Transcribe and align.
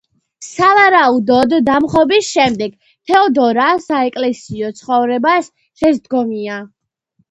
სავარაუდოდ, 0.45 1.53
დამხობის 1.67 2.31
შემდეგ 2.39 2.75
თეოდორა 2.89 3.71
საეკლესიო 3.87 4.75
ცხოვრებას 4.83 5.57
შესდგომია. 5.63 6.63